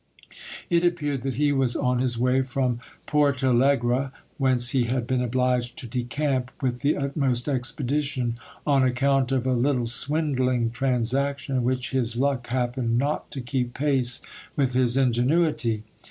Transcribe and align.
It 0.67 0.83
appeared 0.83 1.21
that 1.21 1.35
he 1.35 1.51
was 1.51 1.75
on 1.75 1.99
his 1.99 2.17
way 2.17 2.41
from 2.41 2.79
Portal 3.05 3.53
egre, 3.53 4.11
whence 4.39 4.69
he 4.69 4.85
had 4.85 5.05
been 5.05 5.21
obliged 5.21 5.77
to 5.77 5.85
decamp 5.87 6.49
with 6.59 6.81
the 6.81 6.97
utmost 6.97 7.47
expedition 7.47 8.39
on 8.65 8.81
account 8.81 9.31
of 9.31 9.45
a 9.45 9.53
little 9.53 9.85
swindling 9.85 10.71
transaction 10.71 11.57
in 11.57 11.63
which 11.63 11.91
his 11.91 12.15
luck 12.15 12.47
happened 12.47 12.97
not 12.97 13.29
to 13.29 13.41
keep 13.41 13.75
pace 13.75 14.23
with 14.55 14.73
his 14.73 14.97
ingenuity. 14.97 15.83